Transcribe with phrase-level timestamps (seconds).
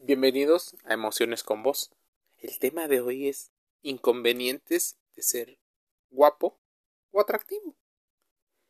[0.00, 1.90] Bienvenidos a Emociones con Vos.
[2.38, 3.50] El tema de hoy es
[3.82, 5.58] inconvenientes de ser
[6.10, 6.56] guapo
[7.10, 7.74] o atractivo.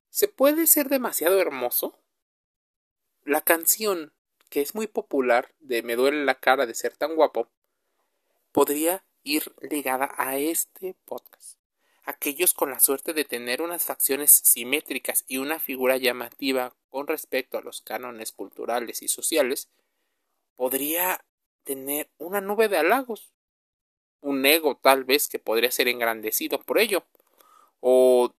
[0.08, 2.00] ¿Se puede ser demasiado hermoso?
[3.24, 4.14] La canción,
[4.48, 7.50] que es muy popular de Me duele la cara de ser tan guapo,
[8.50, 11.58] podría ir ligada a este podcast.
[12.04, 17.58] Aquellos con la suerte de tener unas facciones simétricas y una figura llamativa con respecto
[17.58, 19.68] a los cánones culturales y sociales,
[20.58, 21.24] podría
[21.62, 23.32] tener una nube de halagos,
[24.20, 27.06] un ego tal vez que podría ser engrandecido por ello.
[27.78, 28.34] O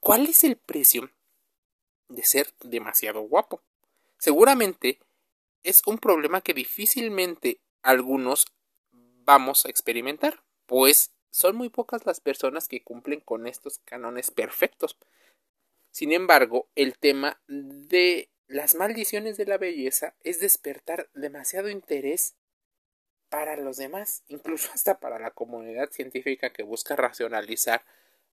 [0.00, 1.10] ¿cuál es el precio
[2.08, 3.60] de ser demasiado guapo?
[4.18, 5.00] Seguramente
[5.64, 8.46] es un problema que difícilmente algunos
[8.92, 14.96] vamos a experimentar, pues son muy pocas las personas que cumplen con estos cánones perfectos.
[15.90, 22.34] Sin embargo, el tema de las maldiciones de la belleza es despertar demasiado interés
[23.28, 27.84] para los demás, incluso hasta para la comunidad científica que busca racionalizar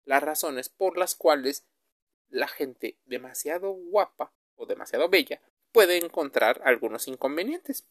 [0.05, 1.65] las razones por las cuales
[2.29, 7.85] la gente demasiado guapa o demasiado bella puede encontrar algunos inconvenientes.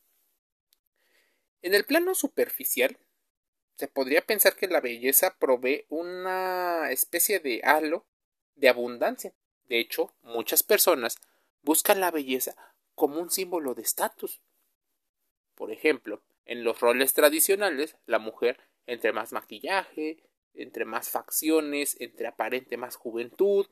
[1.61, 2.99] En el plano superficial,
[3.77, 8.07] se podría pensar que la belleza provee una especie de halo
[8.55, 9.35] de abundancia.
[9.65, 11.19] De hecho, muchas personas
[11.65, 12.55] buscan la belleza
[12.95, 14.41] como un símbolo de estatus.
[15.55, 22.27] Por ejemplo, en los roles tradicionales, la mujer, entre más maquillaje, entre más facciones, entre
[22.27, 23.67] aparente más juventud,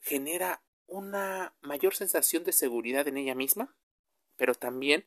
[0.00, 3.74] genera una mayor sensación de seguridad en ella misma,
[4.36, 5.06] pero también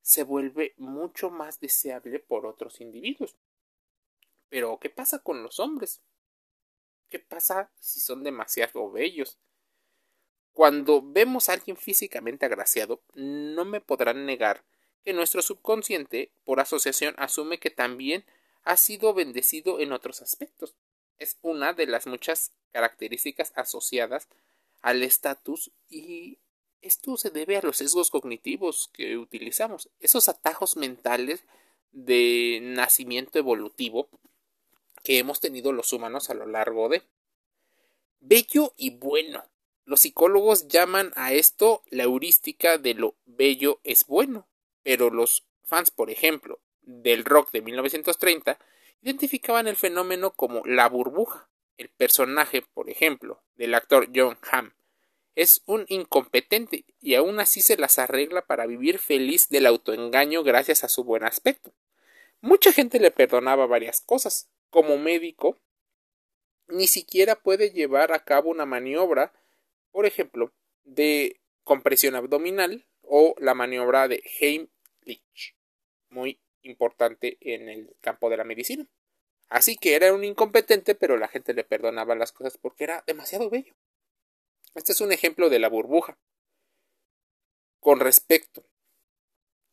[0.00, 3.36] se vuelve mucho más deseable por otros individuos.
[4.48, 6.02] Pero, ¿qué pasa con los hombres?
[7.08, 9.38] ¿Qué pasa si son demasiado bellos?
[10.52, 14.64] Cuando vemos a alguien físicamente agraciado, no me podrán negar
[15.04, 18.24] que nuestro subconsciente, por asociación, asume que también
[18.64, 20.74] ha sido bendecido en otros aspectos.
[21.18, 24.28] Es una de las muchas características asociadas
[24.82, 26.38] al estatus y
[26.80, 31.44] esto se debe a los sesgos cognitivos que utilizamos, esos atajos mentales
[31.92, 34.08] de nacimiento evolutivo
[35.02, 37.02] que hemos tenido los humanos a lo largo de
[38.20, 39.44] bello y bueno.
[39.84, 44.48] Los psicólogos llaman a esto la heurística de lo bello es bueno
[44.82, 48.58] pero los fans, por ejemplo, del rock de 1930
[49.00, 51.48] identificaban el fenómeno como la burbuja.
[51.76, 54.72] El personaje, por ejemplo, del actor John Hamm
[55.34, 60.84] es un incompetente y aún así se las arregla para vivir feliz del autoengaño gracias
[60.84, 61.72] a su buen aspecto.
[62.40, 64.50] Mucha gente le perdonaba varias cosas.
[64.68, 65.58] Como médico,
[66.68, 69.32] ni siquiera puede llevar a cabo una maniobra,
[69.92, 70.52] por ejemplo,
[70.84, 75.56] de compresión abdominal o la maniobra de Heimlich,
[76.08, 78.88] muy importante en el campo de la medicina.
[79.48, 83.50] Así que era un incompetente, pero la gente le perdonaba las cosas porque era demasiado
[83.50, 83.74] bello.
[84.74, 86.18] Este es un ejemplo de la burbuja.
[87.78, 88.64] Con respecto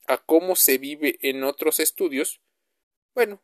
[0.07, 2.41] a cómo se vive en otros estudios,
[3.13, 3.41] bueno,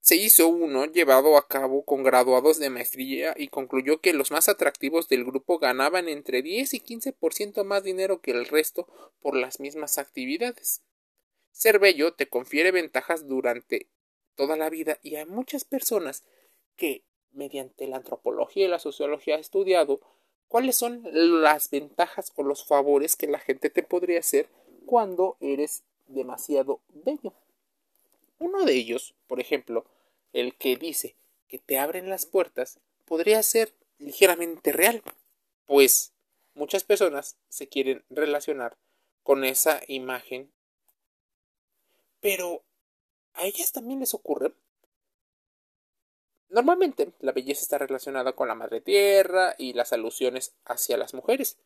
[0.00, 4.48] se hizo uno llevado a cabo con graduados de maestría y concluyó que los más
[4.48, 8.86] atractivos del grupo ganaban entre 10 y 15% más dinero que el resto
[9.20, 10.82] por las mismas actividades.
[11.52, 13.88] Ser bello te confiere ventajas durante
[14.34, 16.22] toda la vida y hay muchas personas
[16.76, 20.00] que, mediante la antropología y la sociología, han estudiado
[20.46, 24.48] cuáles son las ventajas o los favores que la gente te podría hacer
[24.86, 27.34] cuando eres demasiado bello.
[28.38, 29.84] Uno de ellos, por ejemplo,
[30.32, 31.16] el que dice
[31.48, 35.02] que te abren las puertas, podría ser ligeramente real,
[35.66, 36.12] pues
[36.54, 38.76] muchas personas se quieren relacionar
[39.22, 40.52] con esa imagen,
[42.20, 42.62] pero
[43.34, 44.52] a ellas también les ocurre.
[46.50, 51.58] Normalmente la belleza está relacionada con la madre tierra y las alusiones hacia las mujeres,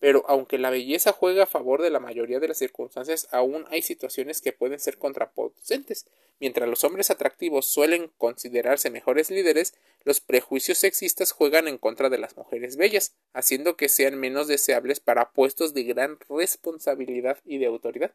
[0.00, 3.82] pero aunque la belleza juega a favor de la mayoría de las circunstancias, aún hay
[3.82, 6.06] situaciones que pueden ser contraproducentes.
[6.38, 9.74] Mientras los hombres atractivos suelen considerarse mejores líderes,
[10.04, 15.00] los prejuicios sexistas juegan en contra de las mujeres bellas, haciendo que sean menos deseables
[15.00, 18.14] para puestos de gran responsabilidad y de autoridad.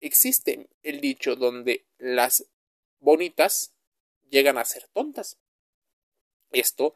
[0.00, 2.46] Existe el dicho donde las
[2.98, 3.72] bonitas
[4.28, 5.38] llegan a ser tontas.
[6.52, 6.94] Esto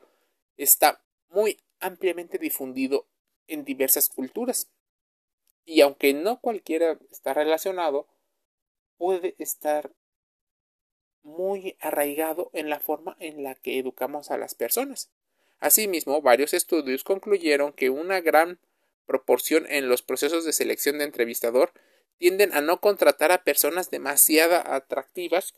[0.57, 3.07] está muy ampliamente difundido
[3.49, 4.71] en diversas culturas.
[5.65, 8.07] Y aunque no cualquiera está relacionado,
[8.97, 9.93] puede estar
[11.23, 15.11] muy arraigado en la forma en la que educamos a las personas.
[15.59, 18.61] Asimismo, varios estudios concluyeron que una gran
[19.07, 21.73] proporción en los procesos de selección de entrevistador
[22.19, 25.55] tienden a no contratar a personas demasiado atractivas,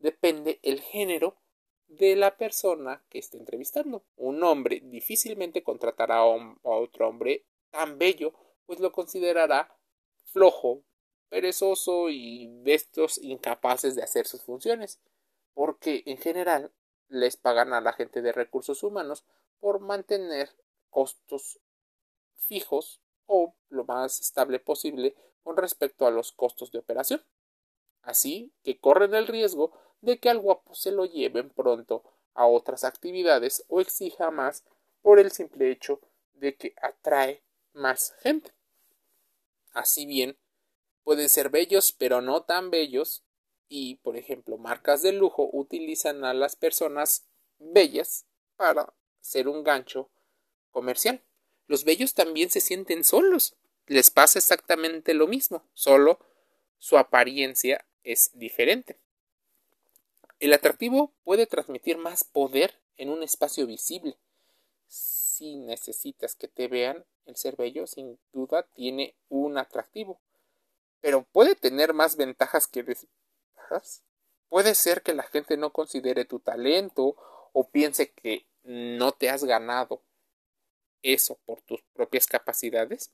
[0.00, 1.36] depende el género
[1.96, 4.04] de la persona que esté entrevistando.
[4.16, 6.24] Un hombre difícilmente contratará a,
[6.62, 8.32] otro hombre tan bello,
[8.66, 9.76] pues lo considerará
[10.24, 10.82] flojo,
[11.28, 15.00] perezoso y de estos incapaces de hacer sus funciones,
[15.52, 16.72] porque en general
[17.08, 19.24] les pagan a la gente de recursos humanos
[19.60, 20.50] por mantener
[20.90, 21.60] costos
[22.36, 27.24] fijos o lo más estable posible con respecto a los costos de operación.
[28.02, 32.02] Así que corren el riesgo de que al guapo se lo lleven pronto
[32.34, 34.64] a otras actividades o exija más
[35.02, 36.00] por el simple hecho
[36.34, 37.42] de que atrae
[37.72, 38.52] más gente.
[39.72, 40.38] Así bien,
[41.02, 43.24] pueden ser bellos pero no tan bellos
[43.68, 47.26] y, por ejemplo, marcas de lujo utilizan a las personas
[47.58, 48.26] bellas
[48.56, 50.10] para ser un gancho
[50.70, 51.22] comercial.
[51.66, 53.56] Los bellos también se sienten solos.
[53.86, 56.18] Les pasa exactamente lo mismo, solo
[56.78, 58.98] su apariencia es diferente.
[60.38, 64.18] El atractivo puede transmitir más poder en un espacio visible.
[64.86, 70.20] Si necesitas que te vean, el ser bello sin duda tiene un atractivo.
[71.00, 74.02] Pero puede tener más ventajas que desventajas.
[74.48, 77.16] Puede ser que la gente no considere tu talento
[77.52, 80.02] o piense que no te has ganado
[81.02, 83.12] eso por tus propias capacidades.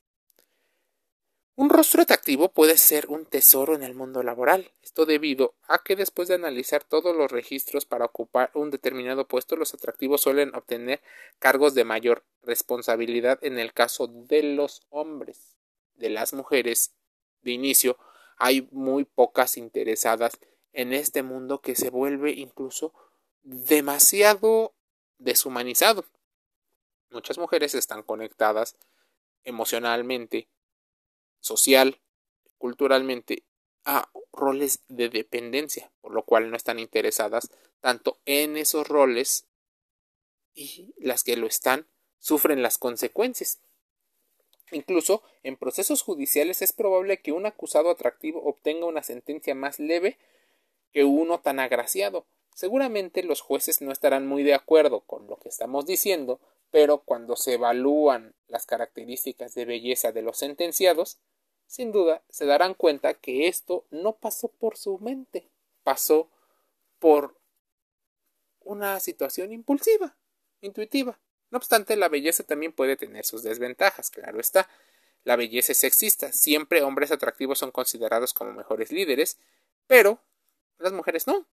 [1.61, 4.73] Un rostro atractivo puede ser un tesoro en el mundo laboral.
[4.81, 9.57] Esto debido a que después de analizar todos los registros para ocupar un determinado puesto,
[9.57, 11.03] los atractivos suelen obtener
[11.39, 15.59] cargos de mayor responsabilidad en el caso de los hombres.
[15.97, 16.95] De las mujeres,
[17.43, 17.99] de inicio,
[18.39, 20.39] hay muy pocas interesadas
[20.73, 22.95] en este mundo que se vuelve incluso
[23.43, 24.73] demasiado
[25.19, 26.07] deshumanizado.
[27.11, 28.77] Muchas mujeres están conectadas
[29.45, 30.49] emocionalmente
[31.41, 32.01] social,
[32.59, 33.45] culturalmente,
[33.85, 37.51] a roles de dependencia, por lo cual no están interesadas
[37.81, 39.47] tanto en esos roles
[40.55, 41.87] y las que lo están
[42.19, 43.59] sufren las consecuencias.
[44.73, 50.19] Incluso en procesos judiciales es probable que un acusado atractivo obtenga una sentencia más leve
[50.93, 52.27] que uno tan agraciado.
[52.55, 56.41] Seguramente los jueces no estarán muy de acuerdo con lo que estamos diciendo,
[56.71, 61.19] pero cuando se evalúan las características de belleza de los sentenciados,
[61.71, 65.49] sin duda se darán cuenta que esto no pasó por su mente,
[65.85, 66.29] pasó
[66.99, 67.37] por
[68.59, 70.17] una situación impulsiva,
[70.63, 71.21] intuitiva.
[71.53, 74.69] No obstante, la belleza también puede tener sus desventajas, claro está.
[75.23, 79.39] La belleza es sexista, siempre hombres atractivos son considerados como mejores líderes,
[79.87, 80.21] pero
[80.79, 81.47] las mujeres no.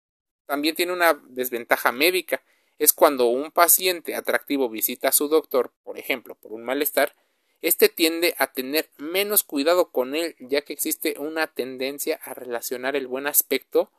[0.47, 2.43] También tiene una desventaja médica,
[2.79, 7.15] es cuando un paciente atractivo visita a su doctor, por ejemplo, por un malestar,
[7.63, 12.97] este tiende a tener menos cuidado con él, ya que existe una tendencia a relacionar
[12.97, 13.91] el buen aspecto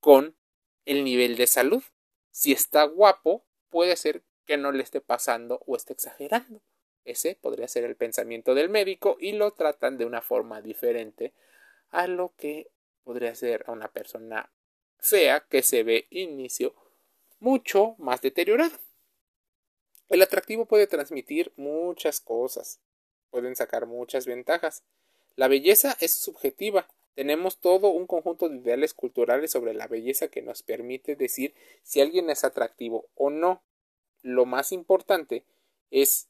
[0.00, 0.36] con
[0.84, 1.82] el nivel de salud.
[2.30, 6.60] Si está guapo, puede ser que no le esté pasando o esté exagerando.
[7.04, 11.32] Ese podría ser el pensamiento del médico y lo tratan de una forma diferente
[11.90, 12.70] a lo que
[13.04, 14.50] podría ser a una persona
[14.98, 16.74] fea que se ve inicio
[17.38, 18.78] mucho más deteriorada.
[20.08, 22.80] El atractivo puede transmitir muchas cosas
[23.36, 24.82] pueden sacar muchas ventajas.
[25.34, 26.88] La belleza es subjetiva.
[27.14, 32.00] Tenemos todo un conjunto de ideales culturales sobre la belleza que nos permite decir si
[32.00, 33.62] alguien es atractivo o no.
[34.22, 35.44] Lo más importante
[35.90, 36.28] es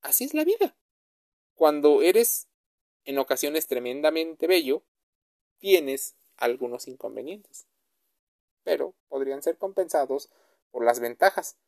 [0.00, 0.74] así es la vida.
[1.54, 2.48] Cuando eres
[3.04, 4.82] en ocasiones tremendamente bello,
[5.58, 7.66] tienes algunos inconvenientes,
[8.62, 10.30] pero podrían ser compensados
[10.70, 11.58] por las ventajas.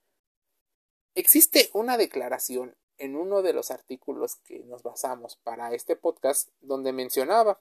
[1.15, 6.93] Existe una declaración en uno de los artículos que nos basamos para este podcast donde
[6.93, 7.61] mencionaba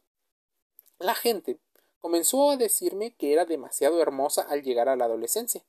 [0.97, 1.59] la gente
[1.99, 5.65] comenzó a decirme que era demasiado hermosa al llegar a la adolescencia.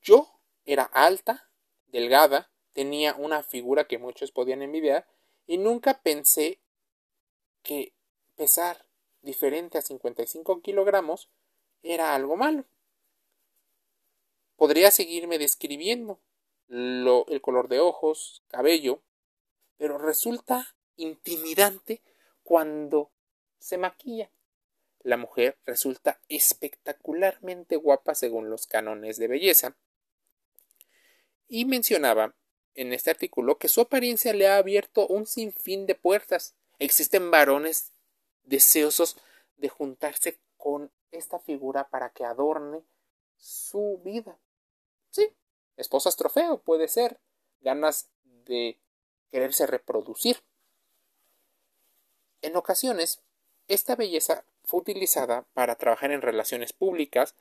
[0.00, 1.50] Yo era alta,
[1.86, 5.06] delgada, tenía una figura que muchos podían envidiar
[5.46, 6.60] y nunca pensé
[7.62, 7.94] que
[8.34, 8.86] pesar
[9.22, 11.30] diferente a 55 kilogramos
[11.82, 12.64] era algo malo.
[14.56, 16.20] Podría seguirme describiendo,
[16.68, 19.02] el color de ojos, cabello,
[19.76, 22.02] pero resulta intimidante
[22.42, 23.10] cuando
[23.58, 24.30] se maquilla.
[25.02, 29.76] La mujer resulta espectacularmente guapa según los cánones de belleza.
[31.48, 32.34] Y mencionaba
[32.74, 36.56] en este artículo que su apariencia le ha abierto un sinfín de puertas.
[36.78, 37.92] Existen varones
[38.44, 39.16] deseosos
[39.56, 42.82] de juntarse con esta figura para que adorne
[43.36, 44.38] su vida.
[45.10, 45.32] Sí,
[45.76, 47.20] esposas trofeo, puede ser,
[47.60, 48.78] ganas de
[49.30, 50.42] quererse reproducir.
[52.42, 53.22] En ocasiones,
[53.68, 57.34] esta belleza fue utilizada para trabajar en relaciones públicas,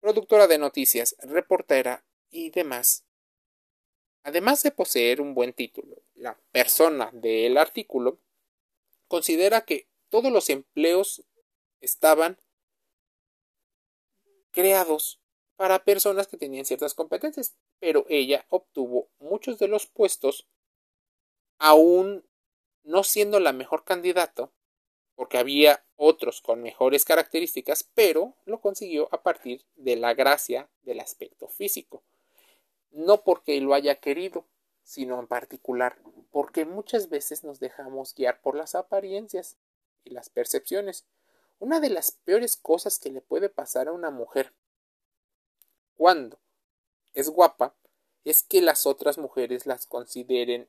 [0.00, 3.04] productora de noticias, reportera y demás.
[4.22, 8.18] Además de poseer un buen título, la persona del artículo
[9.08, 11.24] considera que todos los empleos
[11.80, 12.38] estaban
[14.50, 15.20] creados
[15.56, 20.46] para personas que tenían ciertas competencias, pero ella obtuvo muchos de los puestos
[21.58, 22.24] aún
[22.84, 24.52] no siendo la mejor candidato,
[25.14, 31.00] porque había otros con mejores características, pero lo consiguió a partir de la gracia del
[31.00, 32.02] aspecto físico.
[32.90, 34.46] No porque lo haya querido,
[34.82, 35.98] sino en particular
[36.30, 39.56] porque muchas veces nos dejamos guiar por las apariencias
[40.04, 41.04] y las percepciones.
[41.58, 44.52] Una de las peores cosas que le puede pasar a una mujer
[45.96, 46.38] cuando
[47.14, 47.74] es guapa
[48.24, 50.68] es que las otras mujeres las consideren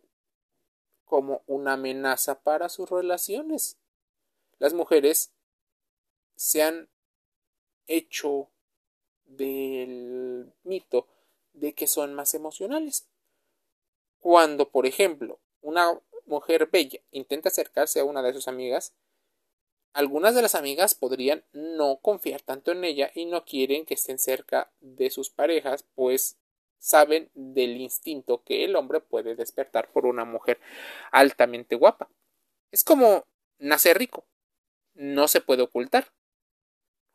[1.06, 3.78] como una amenaza para sus relaciones.
[4.60, 5.32] Las mujeres
[6.36, 6.88] se han
[7.88, 8.50] hecho
[9.26, 11.08] del mito
[11.54, 13.08] de que son más emocionales.
[14.20, 18.94] Cuando, por ejemplo, una mujer bella intenta acercarse a una de sus amigas,
[19.94, 24.20] algunas de las amigas podrían no confiar tanto en ella y no quieren que estén
[24.20, 26.38] cerca de sus parejas, pues
[26.78, 30.60] saben del instinto que el hombre puede despertar por una mujer
[31.12, 32.10] altamente guapa.
[32.72, 33.26] Es como
[33.60, 34.26] nacer rico.
[34.94, 36.12] No se puede ocultar.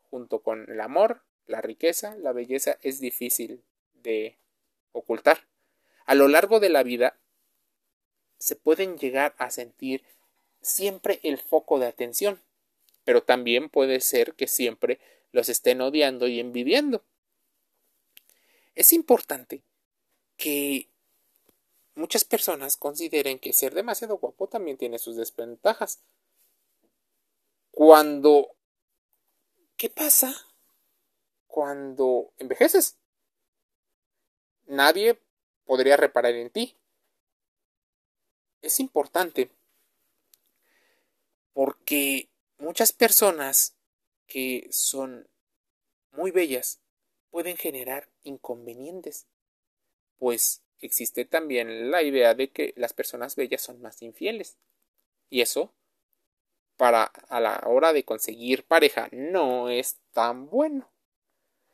[0.09, 4.37] Junto con el amor, la riqueza, la belleza es difícil de
[4.93, 5.47] ocultar.
[6.05, 7.19] A lo largo de la vida
[8.37, 10.03] se pueden llegar a sentir
[10.61, 12.41] siempre el foco de atención,
[13.07, 14.99] pero también puede ser que siempre
[15.31, 17.05] los estén odiando y envidiando.
[18.75, 19.63] Es importante
[20.35, 20.89] que
[21.95, 26.03] muchas personas consideren que ser demasiado guapo también tiene sus desventajas.
[27.71, 28.57] Cuando...
[29.77, 30.35] ¿Qué pasa
[31.47, 32.97] cuando envejeces?
[34.65, 35.17] Nadie
[35.63, 36.75] podría reparar en ti.
[38.61, 39.49] Es importante
[41.53, 43.75] porque muchas personas
[44.27, 45.27] que son
[46.11, 46.81] muy bellas
[47.29, 49.27] pueden generar inconvenientes,
[50.17, 54.57] pues existe también la idea de que las personas bellas son más infieles.
[55.29, 55.73] Y eso,
[56.77, 60.89] para a la hora de conseguir pareja, no es tan bueno.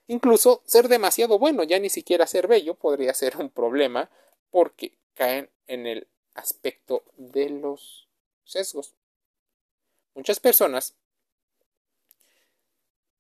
[0.08, 4.10] Incluso ser demasiado bueno, ya ni siquiera ser bello, podría ser un problema
[4.50, 8.10] porque caen en el aspecto de los
[8.44, 8.96] sesgos.
[10.16, 10.96] Muchas personas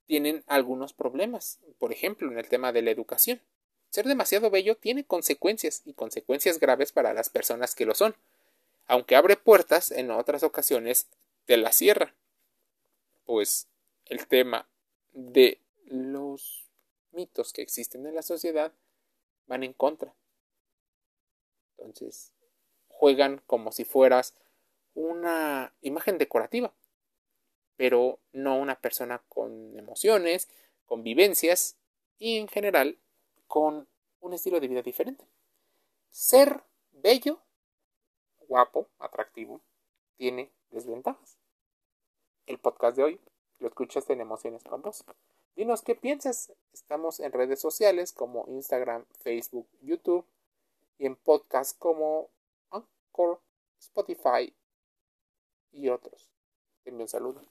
[0.05, 3.41] tienen algunos problemas, por ejemplo, en el tema de la educación.
[3.89, 8.15] Ser demasiado bello tiene consecuencias y consecuencias graves para las personas que lo son,
[8.85, 11.07] aunque abre puertas en otras ocasiones
[11.45, 12.13] te la cierra.
[13.25, 13.67] Pues
[14.05, 14.67] el tema
[15.13, 16.65] de los
[17.11, 18.71] mitos que existen en la sociedad
[19.47, 20.13] van en contra.
[21.77, 22.31] Entonces,
[22.87, 24.33] juegan como si fueras
[24.93, 26.73] una imagen decorativa
[27.77, 30.49] pero no una persona con emociones,
[30.85, 31.77] con vivencias
[32.17, 32.97] y en general
[33.47, 33.87] con
[34.19, 35.25] un estilo de vida diferente.
[36.09, 37.41] Ser bello,
[38.47, 39.61] guapo, atractivo,
[40.17, 41.37] tiene desventajas.
[42.45, 43.19] El podcast de hoy
[43.59, 45.03] lo escuchas en Emociones con Vos.
[45.55, 46.51] Dinos qué piensas.
[46.73, 50.25] Estamos en redes sociales como Instagram, Facebook, YouTube
[50.97, 52.29] y en podcasts como
[52.71, 53.39] Anchor,
[53.79, 54.53] Spotify
[55.71, 56.29] y otros.
[56.83, 57.41] Te un saludo.